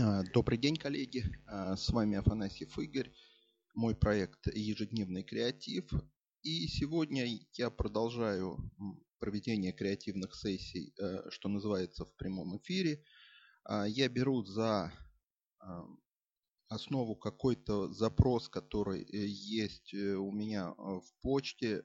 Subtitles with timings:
[0.00, 1.24] А, добрый день, коллеги.
[1.46, 3.12] А, с вами Афанасьев Игорь,
[3.74, 5.84] мой проект «Ежедневный креатив».
[6.42, 8.58] И сегодня я продолжаю
[9.20, 13.04] проведение креативных сессий, э, что называется, в прямом эфире.
[13.86, 14.92] Я беру за
[16.68, 21.82] основу какой-то запрос, который э, есть э, у меня в почте,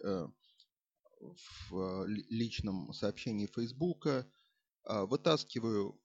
[1.69, 4.25] в личном сообщении Фейсбука,
[4.85, 5.99] вытаскиваю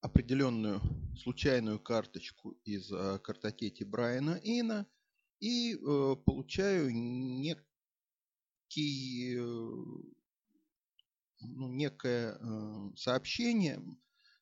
[0.00, 0.80] определенную
[1.16, 4.86] случайную карточку из э, картотеки Брайана Ина
[5.40, 7.74] и э, получаю некий,
[9.36, 9.40] э,
[11.40, 12.38] ну, некое
[12.96, 13.80] сообщение,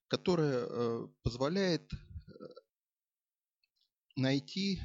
[0.08, 1.90] которое позволяет
[4.16, 4.80] найти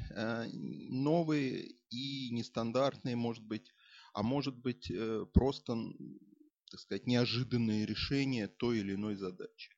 [0.90, 3.72] новые и нестандартные, может быть,
[4.12, 4.92] а может быть
[5.32, 5.74] просто,
[6.70, 9.72] так сказать, неожиданные решения той или иной задачи.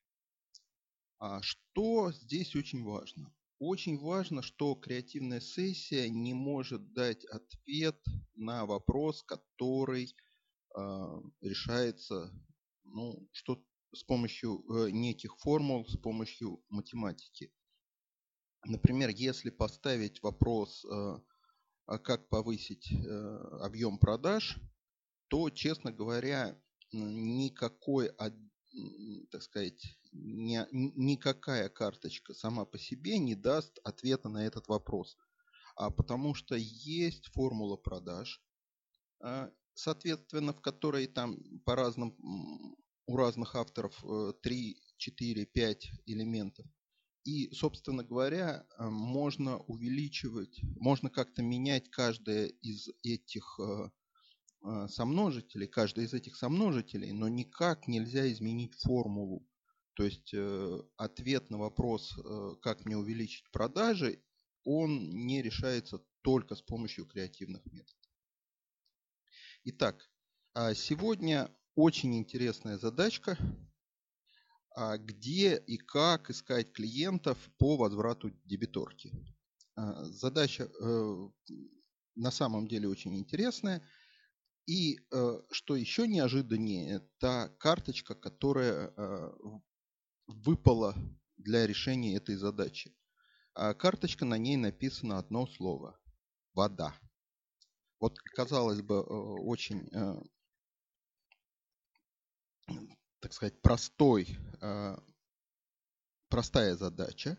[1.27, 3.33] А что здесь очень важно?
[3.57, 7.99] Очень важно, что креативная сессия не может дать ответ
[8.35, 10.15] на вопрос, который
[10.77, 12.31] э, решается
[12.83, 13.59] ну, что,
[13.91, 17.51] с помощью э, неких формул, с помощью математики.
[18.63, 21.19] Например, если поставить вопрос, э,
[21.87, 22.97] а как повысить э,
[23.61, 24.59] объем продаж,
[25.29, 26.55] то, честно говоря,
[26.91, 28.11] никакой,
[29.31, 35.17] так сказать, ни, никакая карточка сама по себе не даст ответа на этот вопрос.
[35.75, 38.41] А потому что есть формула продаж,
[39.19, 42.15] а, соответственно, в которой там по разным,
[43.07, 44.03] у разных авторов
[44.41, 46.65] 3, 4, 5 элементов.
[47.25, 56.05] И, собственно говоря, а, можно увеличивать, можно как-то менять каждое из этих а, сомножителей, каждый
[56.05, 59.45] из этих сомножителей, но никак нельзя изменить формулу
[59.95, 64.21] то есть э, ответ на вопрос, э, как мне увеличить продажи,
[64.65, 68.11] он не решается только с помощью креативных методов.
[69.63, 70.09] Итак,
[70.53, 73.37] а сегодня очень интересная задачка,
[74.75, 79.13] а где и как искать клиентов по возврату дебиторки.
[79.75, 81.29] А, задача э,
[82.15, 83.81] на самом деле очень интересная.
[84.67, 84.97] И
[85.51, 88.91] что еще неожиданнее, это карточка, которая
[90.27, 90.95] выпало
[91.37, 92.95] для решения этой задачи.
[93.53, 95.99] А карточка, на ней написано одно слово–
[96.53, 96.93] вода.
[97.99, 100.21] Вот, казалось бы, э, очень, э,
[103.19, 104.97] так сказать, простой, э,
[106.29, 107.37] простая задача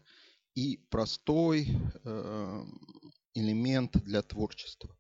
[0.54, 1.66] и простой
[3.34, 4.96] элемент для творчества.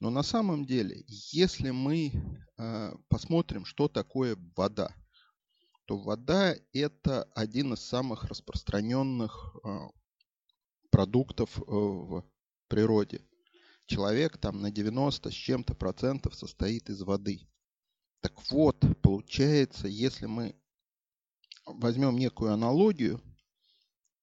[0.00, 2.10] Но на самом деле, если мы
[3.08, 4.92] посмотрим, что такое вода–
[5.86, 9.88] то вода– это один из самых распространенных а,
[10.90, 12.24] продуктов э, в
[12.68, 13.22] природе.
[13.86, 17.48] Человек там на 90 с чем-то процентов состоит из воды.
[18.20, 20.56] Так вот, получается, если мы
[21.66, 23.22] возьмем некую аналогию,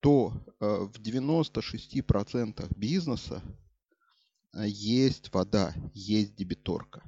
[0.00, 3.42] то э, в 96% бизнеса
[4.52, 7.02] э, есть вода, есть дебиторка.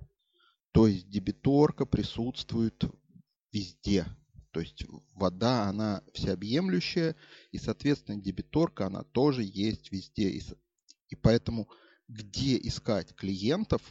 [0.72, 2.84] То есть дебиторка присутствует
[3.52, 4.06] везде.
[4.56, 7.14] То есть вода, она всеобъемлющая,
[7.52, 10.30] и, соответственно, дебиторка, она тоже есть везде.
[10.30, 10.42] И,
[11.10, 11.68] и поэтому
[12.08, 13.82] где искать клиентов,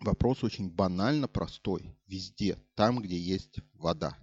[0.00, 1.96] вопрос очень банально простой.
[2.08, 4.18] Везде, там, где есть вода.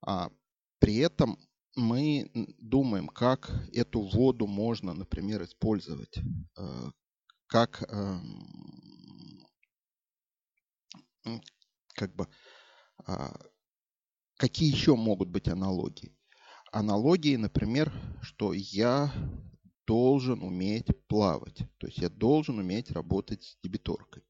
[0.00, 0.30] А
[0.78, 1.38] при этом
[1.76, 6.16] мы думаем, как эту воду можно, например, использовать,
[6.56, 6.90] э,
[7.48, 9.46] как, эм,
[11.94, 12.26] как бы
[14.36, 16.16] какие еще могут быть аналогии?
[16.72, 17.92] Аналогии, например,
[18.22, 19.12] что я
[19.86, 21.58] должен уметь плавать.
[21.78, 24.22] То есть я должен уметь работать с дебиторкой.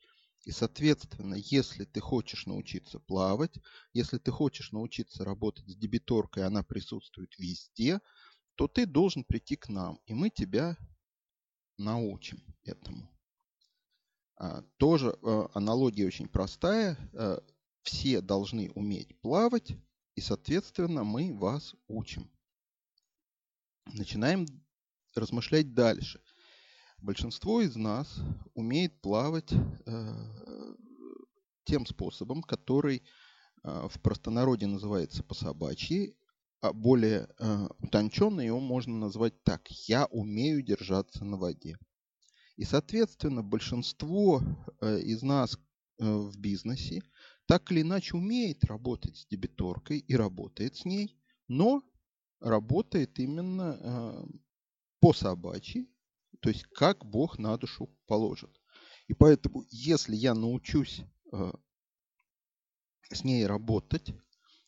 [0.45, 3.55] И, соответственно, если ты хочешь научиться плавать,
[3.93, 8.01] если ты хочешь научиться работать с дебиторкой, она присутствует везде,
[8.57, 10.77] то ты должен прийти к нам, и мы тебя
[11.79, 13.09] научим этому.
[14.37, 16.99] А, тоже а, аналогия очень простая.
[17.83, 19.77] Все должны уметь плавать,
[20.15, 22.31] и, соответственно, мы вас учим.
[23.93, 24.47] Начинаем
[25.15, 26.21] размышлять дальше.
[26.99, 28.21] Большинство из нас
[28.55, 30.75] умеет плавать э,
[31.65, 33.03] тем способом, который
[33.65, 36.17] э, в простонародье называется по-собачьи,
[36.61, 39.69] а более э, утонченный его можно назвать так.
[39.89, 41.77] Я умею держаться на воде.
[42.57, 44.41] И, соответственно, большинство
[44.81, 45.59] э, из нас
[45.99, 47.03] э, в бизнесе
[47.53, 51.83] так или иначе умеет работать с дебиторкой и работает с ней, но
[52.41, 54.25] работает именно э,
[55.01, 55.87] по собачьи,
[56.41, 58.59] то есть как Бог на душу положит.
[59.07, 61.53] И поэтому, если я научусь э,
[63.13, 64.15] с ней работать,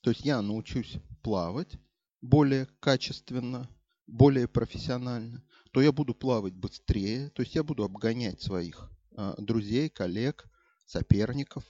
[0.02, 1.78] то есть я научусь плавать
[2.20, 3.66] более качественно,
[4.06, 5.42] более профессионально,
[5.72, 10.44] то я буду плавать быстрее, то есть я буду обгонять своих э, друзей, коллег,
[10.84, 11.64] соперников.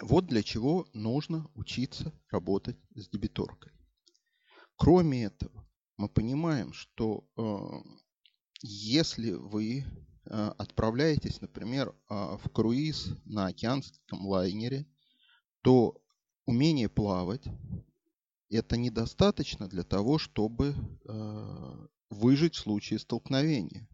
[0.00, 3.72] Вот для чего нужно учиться работать с дебиторкой.
[4.76, 8.02] Кроме этого, мы понимаем, что э,
[8.60, 9.84] если вы э,
[10.58, 14.86] отправляетесь, например, э, в круиз на океанском лайнере,
[15.62, 16.02] то
[16.44, 17.44] умение плавать
[18.50, 23.88] это недостаточно для того, чтобы э, выжить в случае столкновения.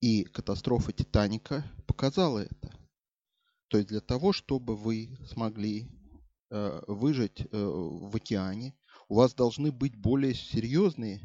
[0.00, 2.78] И катастрофа Титаника показала это.
[3.68, 5.90] То есть для того, чтобы вы смогли
[6.50, 8.74] э, выжить э, в океане,
[9.08, 11.20] у вас должны быть более серьезные,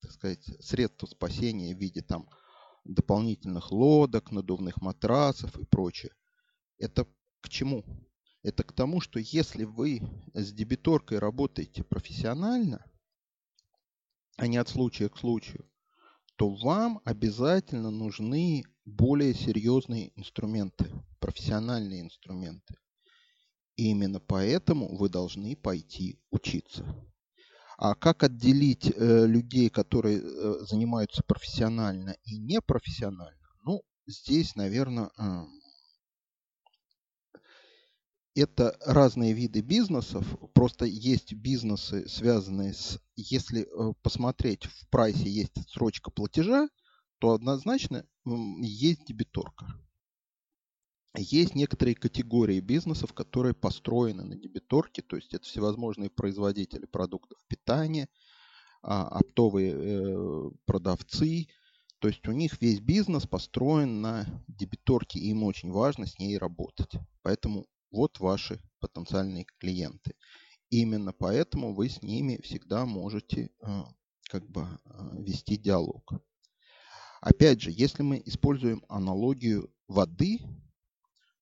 [0.00, 2.28] так сказать, средства спасения в виде там
[2.84, 6.12] дополнительных лодок, надувных матрасов и прочее.
[6.78, 7.06] Это
[7.40, 7.84] к чему?
[8.42, 10.00] Это к тому, что если вы
[10.34, 12.84] с дебиторкой работаете профессионально,
[14.36, 15.68] а не от случая к случаю,
[16.36, 22.74] то вам обязательно нужны более серьезные инструменты, профессиональные инструменты.
[23.76, 26.84] И именно поэтому вы должны пойти учиться.
[27.78, 33.48] А как отделить э, людей, которые э, занимаются профессионально и непрофессионально?
[33.64, 35.44] Ну, здесь, наверное, э,
[38.34, 40.26] это разные виды бизнесов.
[40.52, 43.00] Просто есть бизнесы, связанные с...
[43.16, 46.68] Если э, посмотреть, в прайсе есть срочка платежа,
[47.18, 48.04] то однозначно
[48.60, 49.66] есть дебиторка.
[51.22, 58.08] Есть некоторые категории бизнесов, которые построены на дебиторке, то есть это всевозможные производители продуктов питания,
[58.82, 61.48] а, оптовые э, продавцы,
[61.98, 66.38] то есть у них весь бизнес построен на дебиторке, и им очень важно с ней
[66.38, 66.92] работать.
[67.22, 70.14] Поэтому вот ваши потенциальные клиенты.
[70.70, 73.82] Именно поэтому вы с ними всегда можете э,
[74.30, 76.12] как бы э, вести диалог.
[77.20, 80.40] Опять же, если мы используем аналогию воды,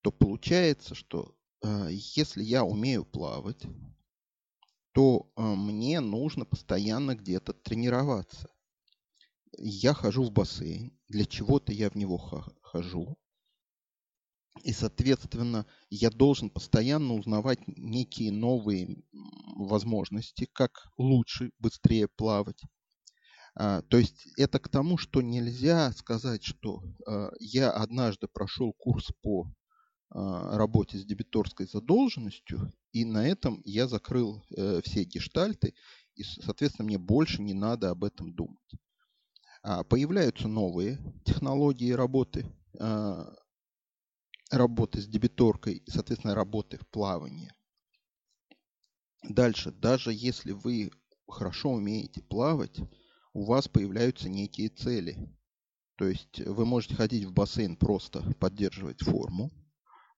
[0.03, 3.63] то получается, что э, если я умею плавать,
[4.93, 8.49] то мне нужно постоянно где-то тренироваться.
[9.57, 12.19] Я хожу в бассейн, для чего-то я в него
[12.63, 13.17] хожу,
[14.63, 19.03] и, соответственно, я должен постоянно узнавать некие новые
[19.57, 22.61] возможности, как лучше, быстрее плавать.
[23.55, 29.11] А, то есть это к тому, что нельзя сказать, что а, я однажды прошел курс
[29.23, 29.53] по
[30.11, 35.75] работе с дебиторской задолженностью, и на этом я закрыл э, все гештальты,
[36.15, 38.71] и, соответственно, мне больше не надо об этом думать.
[39.89, 42.47] Появляются новые технологии работы
[44.51, 47.53] работы с дебиторкой и, соответственно, работы в плавании.
[49.23, 50.91] Дальше, даже если вы
[51.29, 52.79] хорошо умеете плавать,
[53.35, 55.19] у вас появляются некие цели.
[55.97, 59.51] То есть вы можете ходить в бассейн просто поддерживать форму,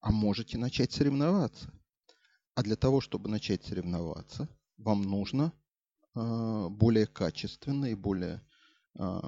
[0.00, 1.72] а можете начать соревноваться.
[2.54, 5.52] А для того, чтобы начать соревноваться, вам нужно
[6.14, 8.42] э, более качественно и более,
[8.98, 9.20] э,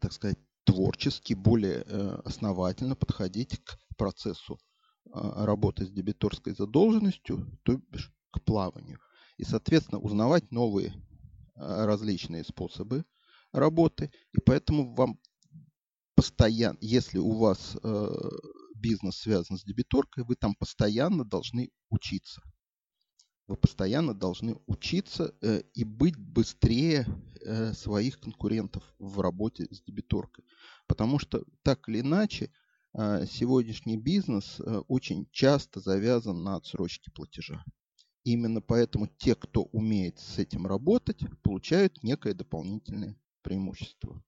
[0.00, 4.58] так сказать, творчески, более э, основательно подходить к процессу
[5.12, 8.98] а, работы с дебиторской задолженностью, то бишь к плаванию.
[9.36, 10.94] И, соответственно, узнавать новые
[11.54, 13.04] а, различные способы
[13.52, 14.10] работы.
[14.32, 15.18] И поэтому вам
[16.16, 18.08] постоянно, если у вас э,
[18.74, 22.42] бизнес связан с дебиторкой, вы там постоянно должны учиться.
[23.46, 27.06] Вы постоянно должны учиться э, и быть быстрее
[27.42, 30.44] э, своих конкурентов в работе с дебиторкой.
[30.88, 32.50] Потому что так или иначе
[32.92, 37.62] э, сегодняшний бизнес э, очень часто завязан на отсрочке платежа.
[38.24, 44.20] Именно поэтому те, кто умеет с этим работать, получают некое дополнительное преимущество.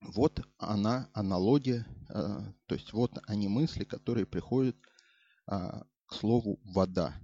[0.00, 4.76] Вот она аналогия, э, то есть вот они мысли, которые приходят
[5.50, 7.14] э, к слову вода.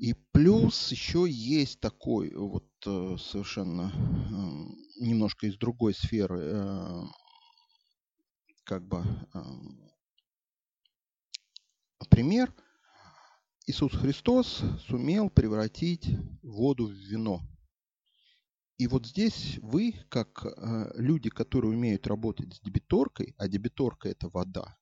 [0.00, 7.02] И плюс еще есть такой вот э, совершенно э, немножко из другой сферы, э,
[8.64, 9.04] как бы
[12.08, 12.54] пример.
[13.66, 16.08] Иисус Христос сумел превратить
[16.42, 17.40] воду в вино.
[18.80, 20.46] И вот здесь вы, как
[20.94, 24.78] люди, которые умеют работать с дебиторкой, а дебиторка это вода,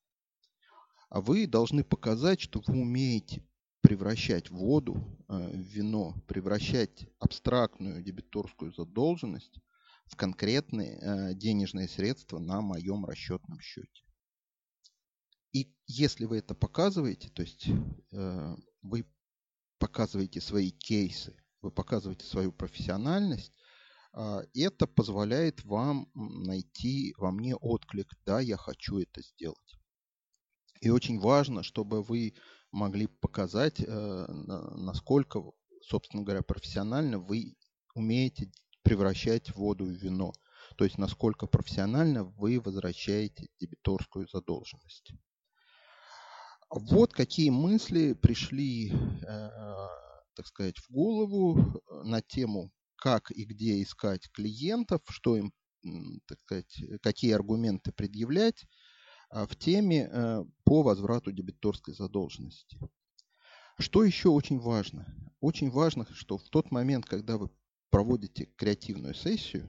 [1.09, 3.45] а вы должны показать, что вы умеете
[3.81, 9.59] превращать воду э, в вино, превращать абстрактную дебиторскую задолженность
[10.07, 14.05] в конкретные э, денежные средства на моем расчетном счете.
[15.52, 17.67] И если вы это показываете, то есть
[18.12, 19.05] э, вы
[19.81, 23.52] показываете свои кейсы, вы показываете свою профессиональность,
[24.12, 29.79] это позволяет вам найти во мне отклик, да, я хочу это сделать.
[30.81, 32.35] И очень важно, чтобы вы
[32.71, 34.27] могли показать, э,
[34.77, 35.43] насколько,
[35.83, 37.57] собственно говоря, профессионально вы
[37.95, 38.50] умеете
[38.83, 40.33] превращать воду в вино.
[40.77, 45.12] То есть насколько профессионально вы возвращаете дебиторскую задолженность.
[46.71, 49.50] Вот какие мысли пришли, э,
[50.35, 55.52] так сказать, в голову на тему, как и где искать клиентов, что им,
[56.26, 58.67] так сказать, какие аргументы предъявлять
[59.31, 62.78] а, в теме э, по возврату дебиторской задолженности.
[63.78, 65.07] Что еще очень важно?
[65.40, 67.50] Очень важно, что в тот момент, когда вы
[67.90, 69.69] проводите креативную сессию,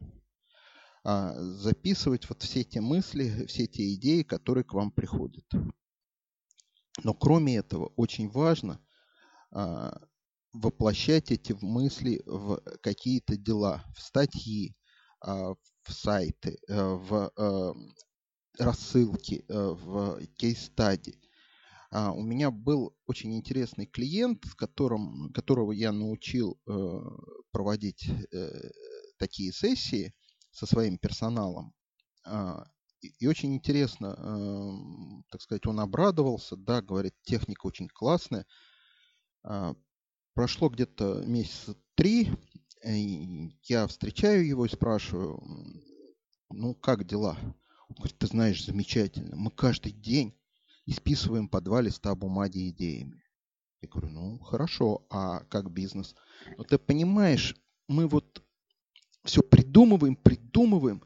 [1.03, 5.45] а, записывать вот все те мысли, все те идеи, которые к вам приходят.
[7.03, 8.83] Но кроме этого, очень важно
[9.51, 10.01] а,
[10.53, 14.75] воплощать эти мысли в какие-то дела, в статьи,
[15.89, 17.73] в сайты, э, в э,
[18.57, 21.19] рассылки, э, в кейс-стади.
[21.91, 26.71] А, у меня был очень интересный клиент, с которым, которого я научил э,
[27.51, 28.09] проводить
[29.17, 30.13] такие сессии
[30.51, 31.73] со своим персоналом.
[32.25, 32.65] А,
[33.01, 38.45] и очень интересно, так сказать, он обрадовался, да, говорит, техника очень классная.
[40.39, 42.31] Прошло где-то месяца три,
[42.81, 45.43] я встречаю его и спрашиваю,
[46.49, 47.37] ну, как дела?
[47.89, 49.35] Он говорит, ты знаешь, замечательно.
[49.35, 50.33] Мы каждый день
[50.85, 53.21] исписываем по два листа бумаги идеями.
[53.81, 56.15] Я говорю, ну, хорошо, а как бизнес?
[56.57, 57.57] Но ты понимаешь,
[57.89, 58.41] мы вот
[59.25, 61.03] все придумываем, придумываем,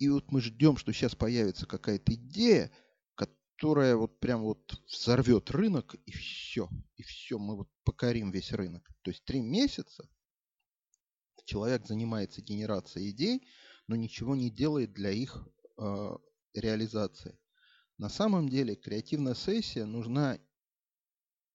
[0.00, 2.72] и вот мы ждем, что сейчас появится какая-то идея,
[3.56, 8.86] которая вот прям вот взорвет рынок, и все, и все, мы вот покорим весь рынок.
[9.02, 10.06] То есть три месяца
[11.46, 13.48] человек занимается генерацией идей,
[13.86, 15.48] но ничего не делает для их
[15.78, 16.16] э,
[16.52, 17.38] реализации.
[17.96, 20.38] На самом деле креативная сессия нужна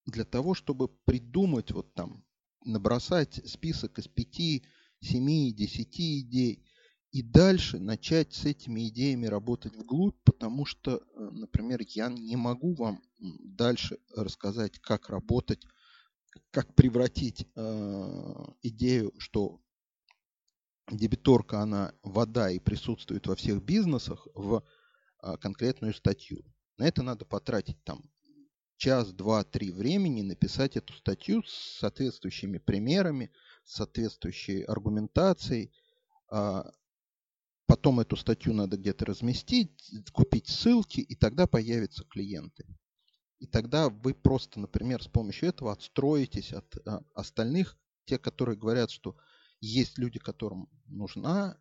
[0.05, 2.25] для того, чтобы придумать вот там,
[2.65, 4.65] набросать список из пяти,
[5.01, 6.65] семи, десяти идей
[7.11, 12.73] и дальше начать с этими идеями работать вглубь, потому что, э, например, я не могу
[12.73, 15.65] вам дальше рассказать, как работать,
[16.51, 19.61] как превратить э, идею, что
[20.89, 24.63] дебиторка, она вода и присутствует во всех бизнесах в
[25.19, 26.43] а, конкретную статью.
[26.77, 28.03] На это надо потратить там
[28.77, 33.31] час, два, три времени, написать эту статью с соответствующими примерами,
[33.63, 35.71] с соответствующей аргументацией.
[37.81, 42.65] А, потом эту статью надо где-то разместить, купить ссылки, и тогда появятся клиенты.
[43.39, 48.91] И тогда вы просто, например, с помощью этого отстроитесь от а, остальных, те, которые говорят,
[48.91, 49.15] что
[49.61, 51.57] есть люди, которым нужна,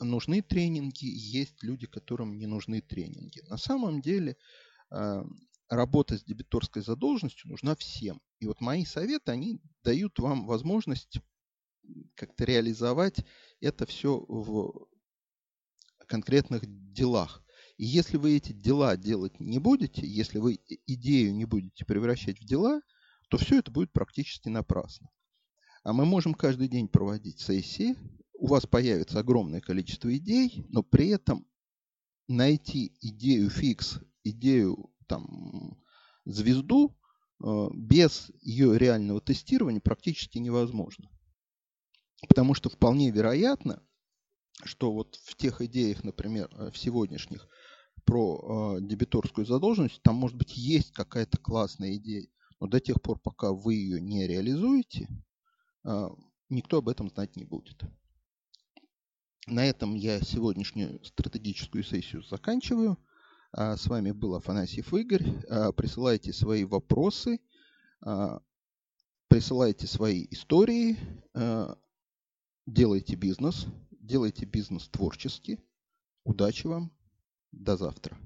[0.00, 3.40] нужны тренинги, есть люди, которым не нужны тренинги.
[3.48, 4.36] На самом деле
[4.90, 5.24] э,
[5.68, 8.20] работа с дебиторской задолженностью нужна всем.
[8.38, 11.20] И вот мои советы, они дают вам возможность
[12.14, 13.24] как-то реализовать
[13.60, 14.86] это все в
[16.10, 16.62] конкретных
[16.92, 17.42] делах.
[17.78, 22.44] И если вы эти дела делать не будете, если вы идею не будете превращать в
[22.44, 22.82] дела,
[23.28, 25.08] то все это будет практически напрасно.
[25.84, 27.96] А мы можем каждый день проводить сессии.
[28.34, 31.46] У вас появится огромное количество идей, но при этом
[32.26, 35.78] найти идею фикс, идею там,
[36.24, 36.96] звезду
[37.42, 41.08] э, без ее реального тестирования практически невозможно.
[42.28, 43.82] Потому что вполне вероятно,
[44.64, 47.48] что вот в тех идеях, например, э, в сегодняшних
[48.04, 52.26] про э, дебиторскую задолженность, там, может быть, есть какая-то классная идея,
[52.60, 55.08] но до тех пор, пока вы ее не реализуете,
[55.82, 56.10] а,
[56.48, 57.82] никто об этом знать не будет.
[59.46, 62.98] На этом я сегодняшнюю стратегическую сессию заканчиваю.
[63.52, 65.24] А, с вами был Афанасьев Игорь.
[65.48, 67.40] А, присылайте свои вопросы,
[69.28, 70.96] присылайте свои истории,
[72.66, 73.66] делайте бизнес,
[74.10, 75.58] делайте бизнес творчески.
[76.24, 76.90] Удачи вам,
[77.52, 78.16] до завтра.